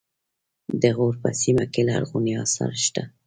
[0.81, 3.03] د غور په سیمه کې لرغوني اثار شته